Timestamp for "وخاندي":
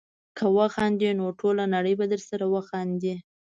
2.53-3.13